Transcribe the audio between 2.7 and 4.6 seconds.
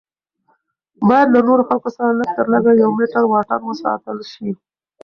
یو میټر واټن وساتل شي.